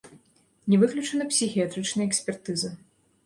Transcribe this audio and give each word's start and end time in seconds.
Не 0.73 0.77
выключана 0.83 1.27
псіхіятрычная 1.33 2.07
экспертыза. 2.11 2.73